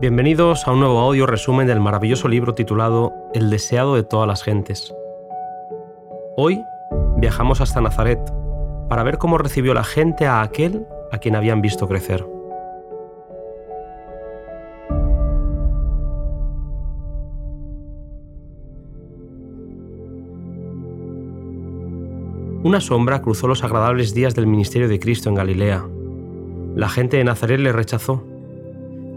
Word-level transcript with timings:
Bienvenidos 0.00 0.66
a 0.66 0.72
un 0.72 0.80
nuevo 0.80 0.98
audio 1.00 1.26
resumen 1.26 1.66
del 1.66 1.78
maravilloso 1.78 2.26
libro 2.26 2.54
titulado 2.54 3.12
El 3.34 3.50
deseado 3.50 3.96
de 3.96 4.02
todas 4.02 4.26
las 4.26 4.42
gentes. 4.42 4.94
Hoy 6.38 6.58
viajamos 7.18 7.60
hasta 7.60 7.82
Nazaret 7.82 8.18
para 8.88 9.02
ver 9.02 9.18
cómo 9.18 9.36
recibió 9.36 9.74
la 9.74 9.84
gente 9.84 10.26
a 10.26 10.40
aquel 10.40 10.86
a 11.12 11.18
quien 11.18 11.36
habían 11.36 11.60
visto 11.60 11.86
crecer. 11.86 12.24
Una 22.64 22.80
sombra 22.80 23.20
cruzó 23.20 23.48
los 23.48 23.62
agradables 23.64 24.14
días 24.14 24.34
del 24.34 24.46
ministerio 24.46 24.88
de 24.88 24.98
Cristo 24.98 25.28
en 25.28 25.34
Galilea. 25.34 25.86
La 26.74 26.88
gente 26.88 27.18
de 27.18 27.24
Nazaret 27.24 27.60
le 27.60 27.72
rechazó 27.72 28.24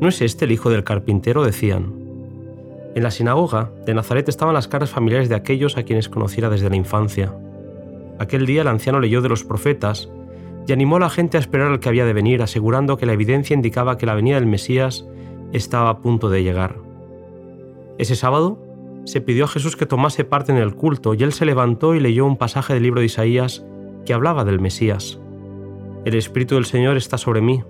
¿No 0.04 0.10
es 0.10 0.22
este 0.22 0.44
el 0.44 0.52
hijo 0.52 0.70
del 0.70 0.84
carpintero? 0.84 1.46
decían. 1.46 1.94
En 2.94 3.04
la 3.04 3.10
sinagoga 3.10 3.72
de 3.86 3.94
Nazaret 3.94 4.28
estaban 4.28 4.54
las 4.54 4.68
caras 4.68 4.90
familiares 4.90 5.30
de 5.30 5.36
aquellos 5.36 5.78
a 5.78 5.84
quienes 5.84 6.10
conociera 6.10 6.50
desde 6.50 6.70
la 6.70 6.76
infancia. 6.76 7.34
Aquel 8.20 8.46
día 8.46 8.64
el 8.64 8.68
anciano 8.68 9.00
leyó 9.00 9.22
de 9.22 9.30
los 9.30 9.46
profetas 9.46 10.10
y 10.68 10.74
animó 10.74 10.98
a 10.98 11.00
la 11.00 11.10
gente 11.10 11.38
a 11.38 11.40
esperar 11.40 11.72
al 11.72 11.80
que 11.80 11.88
había 11.88 12.04
de 12.04 12.12
venir, 12.12 12.42
asegurando 12.42 12.98
que 12.98 13.06
la 13.06 13.14
evidencia 13.14 13.54
indicaba 13.54 13.98
que 13.98 14.06
la 14.06 14.14
venida 14.14 14.36
del 14.36 14.46
Mesías 14.46 15.08
estaba 15.54 15.90
a 15.90 16.00
punto 16.00 16.30
de 16.30 16.44
llegar. 16.44 16.76
Ese 17.98 18.18
sábado 18.18 18.60
se 19.06 19.22
pidió 19.22 19.46
a 19.46 19.48
Jesús 19.48 19.78
que 19.78 19.86
tomase 19.86 20.26
parte 20.26 20.52
en 20.52 20.58
el 20.58 20.76
culto 20.76 21.14
y 21.14 21.24
él 21.24 21.32
se 21.32 21.46
levantó 21.46 21.96
y 21.96 22.02
leyó 22.02 22.26
un 22.26 22.36
pasaje 22.36 22.74
del 22.74 22.84
libro 22.84 23.00
de 23.00 23.06
Isaías 23.06 23.66
que 24.06 24.14
hablaba 24.14 24.44
del 24.44 24.60
Mesías. 24.60 25.22
El 26.04 26.16
Espíritu 26.16 26.56
del 26.56 26.66
Señor 26.66 26.98
está 26.98 27.18
sobre 27.18 27.40
mí 27.40 27.64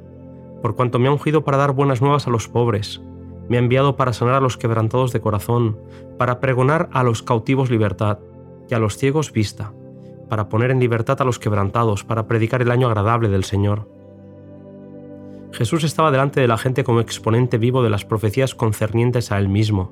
por 0.64 0.78
cuanto 0.78 0.98
me 0.98 1.10
ha 1.10 1.12
ungido 1.12 1.44
para 1.44 1.58
dar 1.58 1.74
buenas 1.74 2.02
nuevas 2.02 2.26
a 2.26 2.30
los 2.30 2.48
pobres, 2.48 3.02
me 3.50 3.58
ha 3.58 3.60
enviado 3.60 3.98
para 3.98 4.14
sanar 4.14 4.36
a 4.36 4.40
los 4.40 4.56
quebrantados 4.56 5.12
de 5.12 5.20
corazón, 5.20 5.78
para 6.18 6.40
pregonar 6.40 6.88
a 6.94 7.04
los 7.04 7.22
cautivos 7.22 7.70
libertad 7.70 8.20
y 8.70 8.74
a 8.74 8.80
los 8.80 8.96
ciegos 8.96 9.34
vista, 9.34 9.74
para 10.30 10.48
poner 10.48 10.72
en 10.72 10.80
libertad 10.80 11.22
a 11.22 11.26
los 11.26 11.38
quebrantados, 11.38 12.06
para 12.06 12.28
predicar 12.28 12.62
el 12.62 12.72
año 12.72 12.88
agradable 12.88 13.28
del 13.28 13.44
Señor. 13.44 13.90
Jesús 15.52 15.84
estaba 15.84 16.12
delante 16.12 16.40
de 16.40 16.48
la 16.48 16.58
gente 16.58 16.86
como 16.86 17.02
exponente 17.02 17.58
vivo 17.58 17.84
de 17.84 17.90
las 17.90 18.06
profecías 18.06 18.56
concernientes 18.56 19.34
a 19.34 19.40
él 19.40 19.50
mismo. 19.50 19.92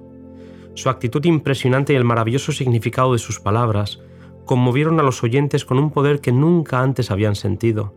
Su 0.74 0.90
actitud 0.90 1.26
impresionante 1.26 1.92
y 1.92 1.98
el 1.98 2.06
maravilloso 2.06 2.54
significado 2.54 3.12
de 3.12 3.20
sus 3.20 3.42
palabras 3.42 4.00
conmovieron 4.46 5.02
a 5.02 5.04
los 5.04 5.22
oyentes 5.22 5.66
con 5.66 5.80
un 5.80 5.92
poder 5.92 6.22
que 6.22 6.32
nunca 6.32 6.80
antes 6.80 7.12
habían 7.12 7.36
sentido 7.36 7.94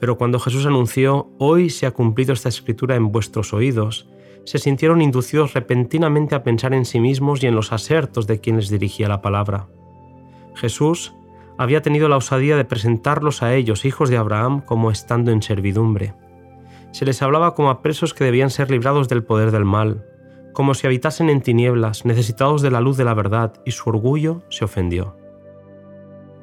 pero 0.00 0.18
cuando 0.18 0.38
Jesús 0.38 0.66
anunció, 0.66 1.30
Hoy 1.38 1.70
se 1.70 1.86
ha 1.86 1.92
cumplido 1.92 2.32
esta 2.32 2.48
escritura 2.48 2.96
en 2.96 3.12
vuestros 3.12 3.52
oídos, 3.52 4.08
se 4.44 4.58
sintieron 4.58 5.00
inducidos 5.00 5.54
repentinamente 5.54 6.34
a 6.34 6.42
pensar 6.42 6.74
en 6.74 6.84
sí 6.84 7.00
mismos 7.00 7.42
y 7.42 7.46
en 7.46 7.54
los 7.54 7.72
asertos 7.72 8.26
de 8.26 8.40
quien 8.40 8.56
les 8.56 8.68
dirigía 8.68 9.08
la 9.08 9.22
palabra. 9.22 9.68
Jesús 10.54 11.14
había 11.56 11.82
tenido 11.82 12.08
la 12.08 12.16
osadía 12.16 12.56
de 12.56 12.64
presentarlos 12.64 13.42
a 13.42 13.54
ellos, 13.54 13.84
hijos 13.84 14.10
de 14.10 14.16
Abraham, 14.16 14.60
como 14.60 14.90
estando 14.90 15.30
en 15.30 15.42
servidumbre. 15.42 16.14
Se 16.92 17.04
les 17.04 17.22
hablaba 17.22 17.54
como 17.54 17.70
a 17.70 17.82
presos 17.82 18.14
que 18.14 18.24
debían 18.24 18.50
ser 18.50 18.70
librados 18.70 19.08
del 19.08 19.24
poder 19.24 19.50
del 19.50 19.64
mal, 19.64 20.04
como 20.52 20.74
si 20.74 20.86
habitasen 20.86 21.30
en 21.30 21.40
tinieblas, 21.40 22.04
necesitados 22.04 22.62
de 22.62 22.70
la 22.70 22.80
luz 22.80 22.96
de 22.96 23.04
la 23.04 23.14
verdad, 23.14 23.54
y 23.64 23.72
su 23.72 23.88
orgullo 23.88 24.42
se 24.50 24.64
ofendió. 24.64 25.16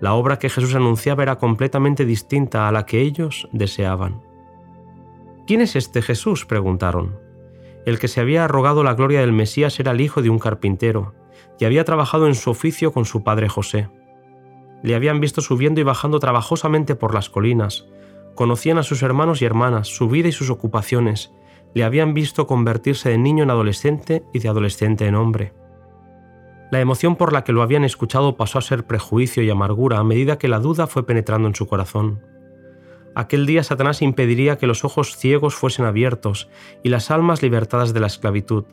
La 0.01 0.15
obra 0.15 0.39
que 0.39 0.49
Jesús 0.49 0.73
anunciaba 0.73 1.21
era 1.21 1.37
completamente 1.37 2.05
distinta 2.05 2.67
a 2.67 2.71
la 2.71 2.87
que 2.87 3.01
ellos 3.01 3.47
deseaban. 3.53 4.21
¿Quién 5.45 5.61
es 5.61 5.75
este 5.75 6.01
Jesús? 6.01 6.45
preguntaron. 6.45 7.19
El 7.85 7.99
que 7.99 8.07
se 8.07 8.19
había 8.19 8.43
arrogado 8.43 8.83
la 8.83 8.95
gloria 8.95 9.21
del 9.21 9.31
Mesías 9.31 9.79
era 9.79 9.91
el 9.91 10.01
hijo 10.01 10.23
de 10.23 10.31
un 10.31 10.39
carpintero, 10.39 11.13
y 11.59 11.65
había 11.65 11.85
trabajado 11.85 12.25
en 12.25 12.33
su 12.33 12.49
oficio 12.49 12.91
con 12.91 13.05
su 13.05 13.23
padre 13.23 13.47
José. 13.47 13.89
Le 14.81 14.95
habían 14.95 15.19
visto 15.19 15.41
subiendo 15.41 15.79
y 15.79 15.83
bajando 15.83 16.19
trabajosamente 16.19 16.95
por 16.95 17.13
las 17.13 17.29
colinas, 17.29 17.87
conocían 18.33 18.79
a 18.79 18.83
sus 18.83 19.03
hermanos 19.03 19.41
y 19.41 19.45
hermanas, 19.45 19.87
su 19.87 20.09
vida 20.09 20.29
y 20.29 20.31
sus 20.31 20.49
ocupaciones, 20.49 21.31
le 21.75 21.83
habían 21.83 22.15
visto 22.15 22.47
convertirse 22.47 23.09
de 23.09 23.19
niño 23.19 23.43
en 23.43 23.51
adolescente 23.51 24.23
y 24.33 24.39
de 24.39 24.49
adolescente 24.49 25.05
en 25.05 25.15
hombre. 25.15 25.53
La 26.71 26.79
emoción 26.79 27.17
por 27.17 27.33
la 27.33 27.43
que 27.43 27.51
lo 27.51 27.61
habían 27.61 27.83
escuchado 27.83 28.37
pasó 28.37 28.57
a 28.57 28.61
ser 28.61 28.85
prejuicio 28.85 29.43
y 29.43 29.49
amargura 29.49 29.99
a 29.99 30.05
medida 30.05 30.37
que 30.37 30.47
la 30.47 30.59
duda 30.59 30.87
fue 30.87 31.05
penetrando 31.05 31.49
en 31.49 31.55
su 31.55 31.67
corazón. 31.67 32.21
Aquel 33.13 33.45
día 33.45 33.61
Satanás 33.61 34.01
impediría 34.01 34.57
que 34.57 34.67
los 34.67 34.85
ojos 34.85 35.17
ciegos 35.17 35.53
fuesen 35.53 35.83
abiertos 35.83 36.49
y 36.81 36.87
las 36.87 37.11
almas 37.11 37.41
libertadas 37.41 37.93
de 37.93 37.99
la 37.99 38.07
esclavitud. 38.07 38.63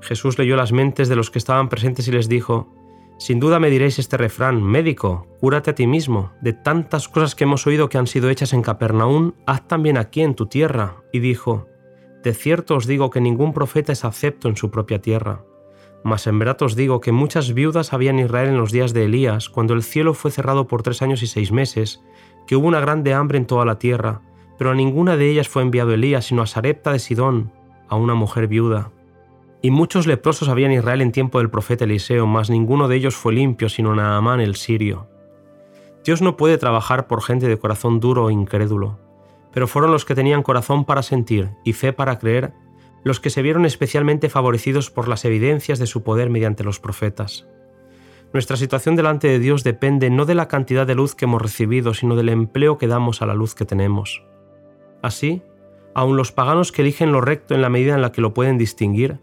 Jesús 0.00 0.36
leyó 0.36 0.56
las 0.56 0.72
mentes 0.72 1.08
de 1.08 1.14
los 1.14 1.30
que 1.30 1.38
estaban 1.38 1.68
presentes 1.68 2.08
y 2.08 2.10
les 2.10 2.28
dijo, 2.28 2.74
Sin 3.20 3.38
duda 3.38 3.60
me 3.60 3.70
diréis 3.70 4.00
este 4.00 4.16
refrán, 4.16 4.60
médico, 4.60 5.28
cúrate 5.38 5.70
a 5.70 5.74
ti 5.76 5.86
mismo, 5.86 6.32
de 6.40 6.54
tantas 6.54 7.08
cosas 7.08 7.36
que 7.36 7.44
hemos 7.44 7.68
oído 7.68 7.88
que 7.88 7.98
han 7.98 8.08
sido 8.08 8.30
hechas 8.30 8.52
en 8.52 8.62
Capernaum, 8.62 9.34
haz 9.46 9.68
también 9.68 9.96
aquí 9.96 10.22
en 10.22 10.34
tu 10.34 10.46
tierra. 10.46 11.04
Y 11.12 11.20
dijo, 11.20 11.68
De 12.24 12.34
cierto 12.34 12.74
os 12.74 12.88
digo 12.88 13.10
que 13.10 13.20
ningún 13.20 13.52
profeta 13.52 13.92
es 13.92 14.04
acepto 14.04 14.48
en 14.48 14.56
su 14.56 14.72
propia 14.72 15.00
tierra. 15.00 15.44
Mas 16.04 16.26
en 16.26 16.38
verdad 16.38 16.62
os 16.62 16.76
digo 16.76 17.00
que 17.00 17.12
muchas 17.12 17.52
viudas 17.52 17.92
había 17.92 18.10
en 18.10 18.20
Israel 18.20 18.50
en 18.50 18.58
los 18.58 18.72
días 18.72 18.92
de 18.92 19.04
Elías, 19.04 19.48
cuando 19.48 19.74
el 19.74 19.82
cielo 19.82 20.14
fue 20.14 20.30
cerrado 20.30 20.66
por 20.66 20.82
tres 20.82 21.02
años 21.02 21.22
y 21.22 21.26
seis 21.26 21.52
meses, 21.52 22.02
que 22.46 22.56
hubo 22.56 22.68
una 22.68 22.80
grande 22.80 23.14
hambre 23.14 23.38
en 23.38 23.46
toda 23.46 23.64
la 23.64 23.78
tierra, 23.78 24.22
pero 24.56 24.70
a 24.70 24.74
ninguna 24.74 25.16
de 25.16 25.30
ellas 25.30 25.48
fue 25.48 25.62
enviado 25.62 25.92
Elías, 25.92 26.26
sino 26.26 26.42
a 26.42 26.46
Sarepta 26.46 26.92
de 26.92 26.98
Sidón, 26.98 27.52
a 27.88 27.96
una 27.96 28.14
mujer 28.14 28.48
viuda. 28.48 28.90
Y 29.60 29.70
muchos 29.70 30.06
leprosos 30.06 30.48
había 30.48 30.66
en 30.66 30.72
Israel 30.72 31.00
en 31.00 31.12
tiempo 31.12 31.38
del 31.38 31.50
profeta 31.50 31.84
Eliseo, 31.84 32.26
mas 32.26 32.48
ninguno 32.48 32.86
de 32.88 32.96
ellos 32.96 33.16
fue 33.16 33.32
limpio, 33.32 33.68
sino 33.68 33.94
Naamán 33.94 34.40
el 34.40 34.54
sirio. 34.54 35.08
Dios 36.04 36.22
no 36.22 36.36
puede 36.36 36.58
trabajar 36.58 37.06
por 37.06 37.22
gente 37.22 37.48
de 37.48 37.58
corazón 37.58 38.00
duro 38.00 38.24
o 38.24 38.30
incrédulo, 38.30 38.98
pero 39.52 39.66
fueron 39.66 39.90
los 39.90 40.04
que 40.04 40.14
tenían 40.14 40.42
corazón 40.42 40.84
para 40.84 41.02
sentir 41.02 41.50
y 41.64 41.72
fe 41.72 41.92
para 41.92 42.18
creer 42.18 42.52
los 43.04 43.20
que 43.20 43.30
se 43.30 43.42
vieron 43.42 43.64
especialmente 43.64 44.28
favorecidos 44.28 44.90
por 44.90 45.08
las 45.08 45.24
evidencias 45.24 45.78
de 45.78 45.86
su 45.86 46.02
poder 46.02 46.30
mediante 46.30 46.64
los 46.64 46.80
profetas. 46.80 47.46
Nuestra 48.32 48.56
situación 48.56 48.96
delante 48.96 49.28
de 49.28 49.38
Dios 49.38 49.64
depende 49.64 50.10
no 50.10 50.26
de 50.26 50.34
la 50.34 50.48
cantidad 50.48 50.86
de 50.86 50.94
luz 50.94 51.14
que 51.14 51.24
hemos 51.24 51.40
recibido, 51.40 51.94
sino 51.94 52.14
del 52.14 52.28
empleo 52.28 52.76
que 52.76 52.86
damos 52.86 53.22
a 53.22 53.26
la 53.26 53.34
luz 53.34 53.54
que 53.54 53.64
tenemos. 53.64 54.22
Así, 55.02 55.42
aun 55.94 56.16
los 56.16 56.32
paganos 56.32 56.70
que 56.70 56.82
eligen 56.82 57.12
lo 57.12 57.20
recto 57.20 57.54
en 57.54 57.62
la 57.62 57.70
medida 57.70 57.94
en 57.94 58.02
la 58.02 58.12
que 58.12 58.20
lo 58.20 58.34
pueden 58.34 58.58
distinguir, 58.58 59.18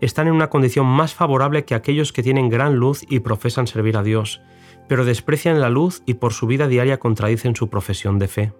están 0.00 0.26
en 0.26 0.34
una 0.34 0.50
condición 0.50 0.86
más 0.86 1.14
favorable 1.14 1.64
que 1.64 1.74
aquellos 1.74 2.12
que 2.12 2.22
tienen 2.22 2.48
gran 2.48 2.76
luz 2.76 3.04
y 3.08 3.20
profesan 3.20 3.66
servir 3.66 3.96
a 3.96 4.02
Dios, 4.02 4.40
pero 4.88 5.04
desprecian 5.04 5.60
la 5.60 5.70
luz 5.70 6.02
y 6.06 6.14
por 6.14 6.32
su 6.32 6.46
vida 6.46 6.68
diaria 6.68 6.98
contradicen 6.98 7.56
su 7.56 7.68
profesión 7.68 8.18
de 8.18 8.28
fe. 8.28 8.52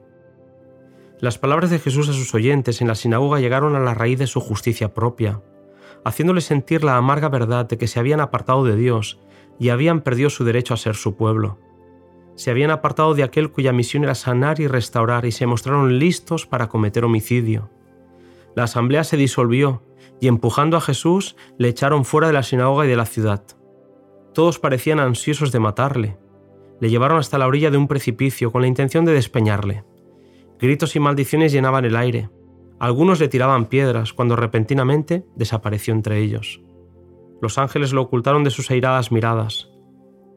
Las 1.18 1.38
palabras 1.38 1.70
de 1.70 1.78
Jesús 1.78 2.10
a 2.10 2.12
sus 2.12 2.34
oyentes 2.34 2.82
en 2.82 2.88
la 2.88 2.94
sinagoga 2.94 3.40
llegaron 3.40 3.74
a 3.74 3.80
la 3.80 3.94
raíz 3.94 4.18
de 4.18 4.26
su 4.26 4.38
justicia 4.40 4.92
propia, 4.92 5.40
haciéndoles 6.04 6.44
sentir 6.44 6.84
la 6.84 6.98
amarga 6.98 7.30
verdad 7.30 7.66
de 7.66 7.78
que 7.78 7.86
se 7.86 7.98
habían 7.98 8.20
apartado 8.20 8.64
de 8.64 8.76
Dios 8.76 9.18
y 9.58 9.70
habían 9.70 10.02
perdido 10.02 10.28
su 10.28 10.44
derecho 10.44 10.74
a 10.74 10.76
ser 10.76 10.94
su 10.94 11.16
pueblo. 11.16 11.58
Se 12.34 12.50
habían 12.50 12.70
apartado 12.70 13.14
de 13.14 13.22
aquel 13.22 13.50
cuya 13.50 13.72
misión 13.72 14.04
era 14.04 14.14
sanar 14.14 14.60
y 14.60 14.66
restaurar 14.66 15.24
y 15.24 15.32
se 15.32 15.46
mostraron 15.46 15.98
listos 15.98 16.44
para 16.44 16.68
cometer 16.68 17.02
homicidio. 17.02 17.70
La 18.54 18.64
asamblea 18.64 19.02
se 19.02 19.16
disolvió 19.16 19.82
y 20.20 20.28
empujando 20.28 20.76
a 20.76 20.82
Jesús 20.82 21.34
le 21.56 21.68
echaron 21.68 22.04
fuera 22.04 22.26
de 22.26 22.34
la 22.34 22.42
sinagoga 22.42 22.84
y 22.84 22.88
de 22.88 22.96
la 22.96 23.06
ciudad. 23.06 23.42
Todos 24.34 24.58
parecían 24.58 25.00
ansiosos 25.00 25.50
de 25.50 25.60
matarle. 25.60 26.18
Le 26.78 26.90
llevaron 26.90 27.16
hasta 27.16 27.38
la 27.38 27.46
orilla 27.46 27.70
de 27.70 27.78
un 27.78 27.88
precipicio 27.88 28.52
con 28.52 28.60
la 28.60 28.68
intención 28.68 29.06
de 29.06 29.14
despeñarle. 29.14 29.84
Gritos 30.58 30.96
y 30.96 31.00
maldiciones 31.00 31.52
llenaban 31.52 31.84
el 31.84 31.96
aire. 31.96 32.30
Algunos 32.78 33.20
le 33.20 33.28
tiraban 33.28 33.66
piedras 33.66 34.12
cuando 34.12 34.36
repentinamente 34.36 35.26
desapareció 35.34 35.92
entre 35.94 36.18
ellos. 36.18 36.62
Los 37.42 37.58
ángeles 37.58 37.92
lo 37.92 38.02
ocultaron 38.02 38.44
de 38.44 38.50
sus 38.50 38.70
airadas 38.70 39.12
miradas. 39.12 39.70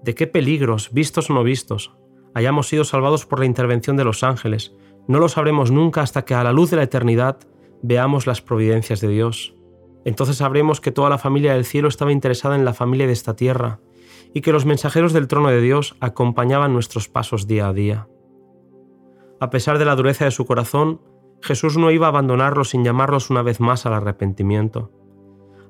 ¿De 0.03 0.15
qué 0.15 0.27
peligros, 0.27 0.91
vistos 0.91 1.29
o 1.29 1.33
no 1.33 1.43
vistos, 1.43 1.95
hayamos 2.33 2.67
sido 2.67 2.83
salvados 2.83 3.25
por 3.25 3.39
la 3.39 3.45
intervención 3.45 3.97
de 3.97 4.03
los 4.03 4.23
ángeles? 4.23 4.75
No 5.07 5.19
lo 5.19 5.29
sabremos 5.29 5.71
nunca 5.71 6.01
hasta 6.01 6.23
que 6.23 6.33
a 6.33 6.43
la 6.43 6.53
luz 6.53 6.69
de 6.71 6.77
la 6.77 6.83
eternidad 6.83 7.39
veamos 7.81 8.27
las 8.27 8.41
providencias 8.41 9.01
de 9.01 9.07
Dios. 9.07 9.55
Entonces 10.05 10.37
sabremos 10.37 10.81
que 10.81 10.91
toda 10.91 11.09
la 11.09 11.17
familia 11.17 11.53
del 11.53 11.65
cielo 11.65 11.87
estaba 11.87 12.11
interesada 12.11 12.55
en 12.55 12.65
la 12.65 12.73
familia 12.73 13.07
de 13.07 13.13
esta 13.13 13.35
tierra 13.35 13.79
y 14.33 14.41
que 14.41 14.51
los 14.51 14.65
mensajeros 14.65 15.13
del 15.13 15.27
trono 15.27 15.49
de 15.49 15.61
Dios 15.61 15.95
acompañaban 15.99 16.73
nuestros 16.73 17.09
pasos 17.09 17.47
día 17.47 17.67
a 17.67 17.73
día. 17.73 18.07
A 19.39 19.49
pesar 19.49 19.77
de 19.79 19.85
la 19.85 19.95
dureza 19.95 20.25
de 20.25 20.31
su 20.31 20.45
corazón, 20.45 21.01
Jesús 21.41 21.77
no 21.77 21.91
iba 21.91 22.07
a 22.07 22.09
abandonarlos 22.09 22.69
sin 22.69 22.83
llamarlos 22.83 23.29
una 23.29 23.41
vez 23.41 23.59
más 23.59 23.85
al 23.85 23.93
arrepentimiento. 23.93 24.91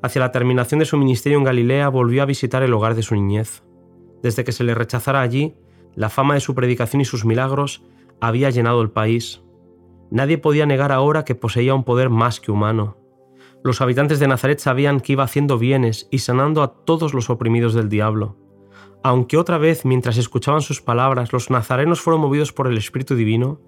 Hacia 0.01 0.21
la 0.21 0.31
terminación 0.31 0.79
de 0.79 0.85
su 0.85 0.97
ministerio 0.97 1.37
en 1.37 1.43
Galilea 1.43 1.89
volvió 1.89 2.23
a 2.23 2.25
visitar 2.25 2.63
el 2.63 2.73
hogar 2.73 2.95
de 2.95 3.03
su 3.03 3.15
niñez. 3.15 3.63
Desde 4.23 4.43
que 4.43 4.51
se 4.51 4.63
le 4.63 4.73
rechazara 4.73 5.21
allí, 5.21 5.55
la 5.95 6.09
fama 6.09 6.33
de 6.33 6.39
su 6.39 6.55
predicación 6.55 7.01
y 7.01 7.05
sus 7.05 7.25
milagros 7.25 7.83
había 8.19 8.49
llenado 8.49 8.81
el 8.81 8.89
país. 8.89 9.43
Nadie 10.09 10.37
podía 10.37 10.65
negar 10.65 10.91
ahora 10.91 11.23
que 11.23 11.35
poseía 11.35 11.75
un 11.75 11.83
poder 11.83 12.09
más 12.09 12.39
que 12.39 12.51
humano. 12.51 12.97
Los 13.63 13.81
habitantes 13.81 14.19
de 14.19 14.27
Nazaret 14.27 14.59
sabían 14.59 14.99
que 14.99 15.13
iba 15.13 15.25
haciendo 15.25 15.59
bienes 15.59 16.07
y 16.09 16.19
sanando 16.19 16.63
a 16.63 16.73
todos 16.85 17.13
los 17.13 17.29
oprimidos 17.29 17.73
del 17.73 17.89
diablo. 17.89 18.37
Aunque 19.01 19.37
otra 19.37 19.57
vez, 19.57 19.85
mientras 19.85 20.17
escuchaban 20.17 20.61
sus 20.61 20.81
palabras, 20.81 21.31
los 21.31 21.49
nazarenos 21.49 22.01
fueron 22.01 22.21
movidos 22.21 22.51
por 22.51 22.67
el 22.67 22.77
Espíritu 22.77 23.15
Divino, 23.15 23.61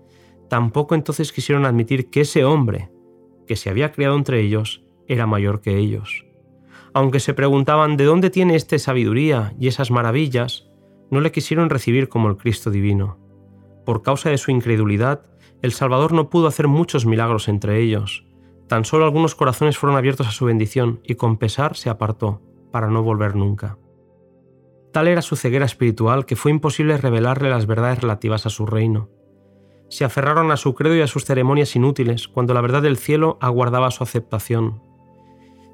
tampoco 0.50 0.96
entonces 0.96 1.32
quisieron 1.32 1.66
admitir 1.66 2.10
que 2.10 2.22
ese 2.22 2.44
hombre, 2.44 2.92
que 3.48 3.56
se 3.56 3.70
había 3.70 3.92
criado 3.94 4.16
entre 4.16 4.42
ellos, 4.42 4.84
era 5.08 5.26
mayor 5.26 5.62
que 5.62 5.78
ellos. 5.78 6.26
Aunque 6.94 7.22
se 7.22 7.34
preguntaban 7.34 7.96
de 7.96 8.04
dónde 8.04 8.30
tiene 8.30 8.56
éste 8.56 8.78
sabiduría 8.78 9.54
y 9.58 9.68
esas 9.68 9.92
maravillas, 9.92 10.70
no 11.10 11.22
le 11.22 11.32
quisieron 11.32 11.70
recibir 11.70 12.10
como 12.10 12.30
el 12.30 12.38
Cristo 12.38 12.70
divino. 12.70 13.18
Por 13.86 14.02
causa 14.02 14.30
de 14.30 14.38
su 14.38 14.52
incredulidad, 14.52 15.26
el 15.62 15.72
Salvador 15.72 16.12
no 16.12 16.30
pudo 16.30 16.48
hacer 16.48 16.68
muchos 16.68 17.06
milagros 17.06 17.48
entre 17.48 17.80
ellos. 17.80 18.26
Tan 18.68 18.84
solo 18.84 19.06
algunos 19.06 19.36
corazones 19.36 19.78
fueron 19.78 19.98
abiertos 19.98 20.28
a 20.28 20.32
su 20.32 20.46
bendición 20.46 21.00
y 21.04 21.16
con 21.16 21.38
pesar 21.38 21.76
se 21.78 21.90
apartó, 21.90 22.42
para 22.72 22.90
no 22.90 23.04
volver 23.04 23.36
nunca. 23.36 23.78
Tal 24.92 25.08
era 25.08 25.22
su 25.22 25.38
ceguera 25.38 25.66
espiritual 25.66 26.26
que 26.26 26.36
fue 26.36 26.52
imposible 26.52 26.98
revelarle 26.98 27.50
las 27.50 27.66
verdades 27.66 28.02
relativas 28.02 28.46
a 28.46 28.50
su 28.50 28.66
reino. 28.66 29.10
Se 29.90 30.04
aferraron 30.04 30.52
a 30.52 30.58
su 30.58 30.74
credo 30.74 30.96
y 30.96 31.02
a 31.02 31.08
sus 31.08 31.26
ceremonias 31.26 31.76
inútiles, 31.76 32.28
cuando 32.28 32.54
la 32.54 32.62
verdad 32.62 32.82
del 32.82 32.98
cielo 32.98 33.38
aguardaba 33.42 33.92
su 33.92 34.04
aceptación. 34.04 34.82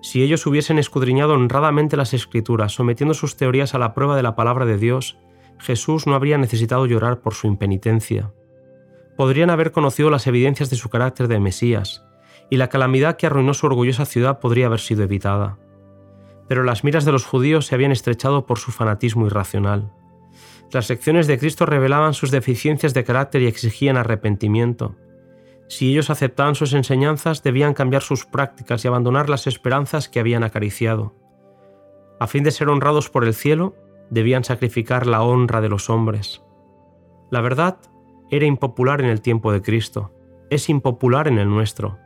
Si 0.02 0.22
ellos 0.22 0.46
hubiesen 0.46 0.78
escudriñado 0.78 1.34
honradamente 1.34 1.98
las 1.98 2.14
escrituras, 2.14 2.74
sometiendo 2.74 3.16
sus 3.16 3.36
teorías 3.36 3.74
a 3.74 3.80
la 3.80 3.94
prueba 3.94 4.16
de 4.16 4.24
la 4.24 4.36
palabra 4.36 4.66
de 4.66 4.78
Dios, 4.78 5.18
Jesús 5.60 6.06
no 6.06 6.14
habría 6.14 6.38
necesitado 6.38 6.86
llorar 6.86 7.22
por 7.22 7.34
su 7.34 7.48
impenitencia. 7.48 8.32
Podrían 9.18 9.50
haber 9.50 9.72
conocido 9.72 10.12
las 10.12 10.28
evidencias 10.28 10.70
de 10.70 10.76
su 10.76 10.90
carácter 10.90 11.28
de 11.28 11.40
Mesías, 11.40 12.04
y 12.52 12.58
la 12.58 12.70
calamidad 12.70 13.18
que 13.18 13.26
arruinó 13.26 13.56
su 13.56 13.66
orgullosa 13.66 14.06
ciudad 14.06 14.40
podría 14.40 14.68
haber 14.68 14.80
sido 14.80 15.04
evitada 15.04 15.58
pero 16.48 16.64
las 16.64 16.84
miras 16.84 17.06
de 17.06 17.12
los 17.12 17.26
judíos 17.26 17.66
se 17.66 17.76
habían 17.76 17.92
estrechado 17.92 18.46
por 18.46 18.60
su 18.60 18.72
fanatismo 18.72 19.26
irracional. 19.28 19.92
Las 20.72 20.90
lecciones 20.90 21.28
de 21.28 21.40
Cristo 21.40 21.66
revelaban 21.66 22.14
sus 22.14 22.32
deficiencias 22.32 22.94
de 22.94 23.04
carácter 23.04 23.42
y 23.42 23.48
exigían 23.48 23.98
arrepentimiento. 23.98 24.96
Si 25.70 25.92
ellos 25.92 26.10
aceptaban 26.10 26.56
sus 26.56 26.74
enseñanzas, 26.74 27.44
debían 27.44 27.74
cambiar 27.74 28.02
sus 28.02 28.26
prácticas 28.26 28.84
y 28.84 28.88
abandonar 28.88 29.30
las 29.30 29.48
esperanzas 29.48 30.10
que 30.10 30.20
habían 30.20 30.44
acariciado. 30.44 31.14
A 32.20 32.28
fin 32.28 32.44
de 32.44 32.52
ser 32.52 32.70
honrados 32.70 33.10
por 33.10 33.26
el 33.26 33.34
cielo, 33.34 33.76
debían 34.10 34.44
sacrificar 34.44 35.08
la 35.08 35.22
honra 35.22 35.62
de 35.62 35.70
los 35.70 35.90
hombres. 35.90 36.42
La 37.30 37.42
verdad 37.42 37.78
era 38.32 38.46
impopular 38.46 39.02
en 39.02 39.08
el 39.08 39.22
tiempo 39.22 39.52
de 39.52 39.62
Cristo, 39.62 40.14
es 40.50 40.70
impopular 40.70 41.28
en 41.28 41.38
el 41.38 41.50
nuestro. 41.50 42.00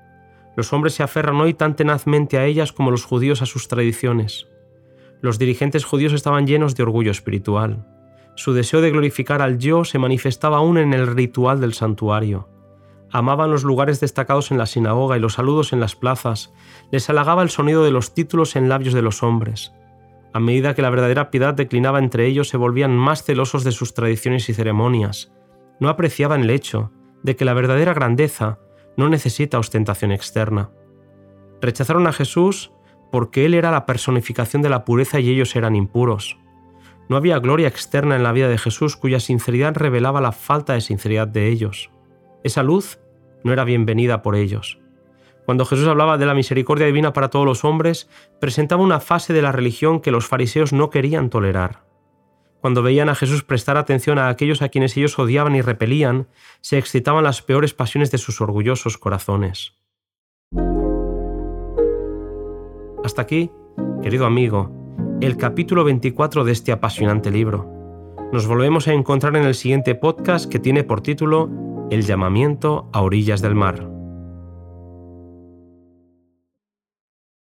Los 0.56 0.74
hombres 0.74 0.94
se 0.94 1.04
aferran 1.04 1.40
hoy 1.40 1.54
tan 1.54 1.76
tenazmente 1.76 2.38
a 2.38 2.46
ellas 2.46 2.74
como 2.74 2.92
los 2.92 3.06
judíos 3.06 3.42
a 3.42 3.46
sus 3.46 3.68
tradiciones. 3.68 4.48
Los 5.22 5.40
dirigentes 5.40 5.86
judíos 5.86 6.14
estaban 6.14 6.48
llenos 6.48 6.76
de 6.76 6.84
orgullo 6.84 7.12
espiritual. 7.12 7.86
Su 8.36 8.54
deseo 8.54 8.82
de 8.82 8.92
glorificar 8.92 9.42
al 9.42 9.58
yo 9.58 9.86
se 9.86 10.00
manifestaba 10.00 10.58
aún 10.58 10.78
en 10.78 10.94
el 10.94 11.08
ritual 11.08 11.62
del 11.62 11.74
santuario. 11.74 12.50
Amaban 13.12 13.52
los 13.52 13.64
lugares 13.64 14.00
destacados 14.00 14.52
en 14.52 14.58
la 14.58 14.66
sinagoga 14.66 15.18
y 15.18 15.20
los 15.20 15.34
saludos 15.34 15.74
en 15.74 15.80
las 15.80 15.96
plazas. 15.96 16.54
Les 16.92 17.10
halagaba 17.10 17.44
el 17.44 17.50
sonido 17.50 17.84
de 17.84 17.92
los 17.92 18.14
títulos 18.14 18.56
en 18.56 18.70
labios 18.70 18.94
de 18.94 19.02
los 19.02 19.22
hombres. 19.22 19.74
A 20.34 20.40
medida 20.40 20.74
que 20.74 20.82
la 20.82 20.90
verdadera 20.90 21.30
piedad 21.30 21.54
declinaba 21.54 22.00
entre 22.00 22.26
ellos, 22.26 22.48
se 22.48 22.58
volvían 22.58 22.96
más 22.96 23.24
celosos 23.24 23.66
de 23.66 23.74
sus 23.74 23.94
tradiciones 23.94 24.48
y 24.48 24.54
ceremonias. 24.54 25.34
No 25.80 25.90
apreciaban 25.90 26.44
el 26.44 26.52
hecho 26.52 26.92
de 27.22 27.36
que 27.36 27.44
la 27.44 27.54
verdadera 27.54 27.94
grandeza 27.94 28.60
no 28.98 29.10
necesita 29.10 29.60
ostentación 29.60 30.12
externa. 30.12 30.72
Rechazaron 31.62 32.08
a 32.08 32.14
Jesús 32.14 32.72
porque 33.12 33.46
Él 33.46 33.54
era 33.54 33.72
la 33.72 33.86
personificación 33.86 34.62
de 34.62 34.70
la 34.70 34.86
pureza 34.86 35.20
y 35.20 35.30
ellos 35.30 35.56
eran 35.56 35.76
impuros. 35.76 36.38
No 37.10 37.18
había 37.18 37.40
gloria 37.40 37.68
externa 37.68 38.16
en 38.16 38.24
la 38.24 38.32
vida 38.32 38.48
de 38.48 38.58
Jesús 38.58 38.96
cuya 38.96 39.20
sinceridad 39.20 39.76
revelaba 39.76 40.22
la 40.22 40.32
falta 40.32 40.74
de 40.74 40.82
sinceridad 40.82 41.28
de 41.28 41.50
ellos. 41.50 41.92
Esa 42.44 42.64
luz 42.64 43.00
no 43.44 43.52
era 43.52 43.66
bienvenida 43.66 44.22
por 44.22 44.36
ellos. 44.36 44.80
Cuando 45.46 45.66
Jesús 45.66 45.88
hablaba 45.88 46.18
de 46.18 46.26
la 46.26 46.34
misericordia 46.34 46.86
divina 46.86 47.14
para 47.14 47.30
todos 47.30 47.46
los 47.46 47.66
hombres, 47.66 48.10
presentaba 48.40 48.84
una 48.84 49.00
fase 49.00 49.34
de 49.34 49.42
la 49.42 49.52
religión 49.52 50.00
que 50.00 50.12
los 50.12 50.28
fariseos 50.28 50.72
no 50.72 50.90
querían 50.90 51.30
tolerar. 51.30 51.91
Cuando 52.62 52.84
veían 52.84 53.10
a 53.10 53.16
Jesús 53.16 53.44
prestar 53.44 53.78
atención 53.78 54.20
a 54.20 54.30
aquellos 54.30 54.62
a 54.62 54.70
quienes 54.70 54.96
ellos 54.96 55.18
odiaban 55.18 55.56
y 55.56 55.62
repelían, 55.62 56.28
se 56.62 56.78
excitaban 56.78 57.24
las 57.24 57.42
peores 57.42 57.74
pasiones 57.74 58.12
de 58.12 58.20
sus 58.20 58.40
orgullosos 58.40 59.00
corazones. 59.00 59.74
Hasta 63.04 63.24
aquí, 63.24 63.50
querido 64.04 64.28
amigo, 64.28 64.72
el 65.22 65.38
capítulo 65.38 65.84
24 65.84 66.44
de 66.44 66.52
este 66.52 66.72
apasionante 66.72 67.32
libro. 67.32 67.68
Nos 68.32 68.46
volvemos 68.46 68.88
a 68.88 68.94
encontrar 68.94 69.36
en 69.36 69.44
el 69.44 69.56
siguiente 69.56 69.96
podcast 69.96 70.50
que 70.50 70.60
tiene 70.60 70.84
por 70.84 71.02
título 71.02 71.50
El 71.90 72.04
llamamiento 72.04 72.90
a 72.94 73.02
orillas 73.02 73.42
del 73.42 73.56
mar. 73.56 74.01